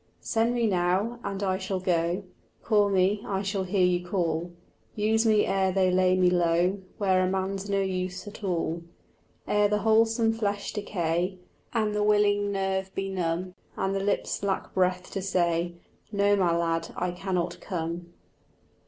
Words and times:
Send 0.19 0.55
me 0.55 0.65
now, 0.65 1.19
and 1.23 1.43
I 1.43 1.59
shall 1.59 1.79
go; 1.79 2.23
Call 2.63 2.89
me, 2.89 3.23
I 3.27 3.43
shall 3.43 3.65
hear 3.65 3.85
you 3.85 4.03
call; 4.03 4.49
Use 4.95 5.27
me 5.27 5.45
ere 5.45 5.71
they 5.71 5.91
lay 5.91 6.15
me 6.17 6.27
low 6.31 6.79
Where 6.97 7.21
a 7.23 7.29
man's 7.29 7.69
no 7.69 7.81
use 7.81 8.25
at 8.25 8.43
all; 8.43 8.81
Ere 9.47 9.67
the 9.67 9.77
wholesome 9.85 10.33
flesh 10.33 10.73
decay, 10.73 11.37
And 11.71 11.93
the 11.93 12.01
willing 12.01 12.51
nerve 12.51 12.89
be 12.95 13.09
numb, 13.09 13.53
And 13.77 13.93
the 13.93 13.99
lips 13.99 14.41
lack 14.41 14.73
breath 14.73 15.11
to 15.11 15.21
say, 15.21 15.75
"No, 16.11 16.35
my 16.35 16.57
lad, 16.57 16.89
I 16.95 17.11
cannot 17.11 17.61
come." 17.61 18.11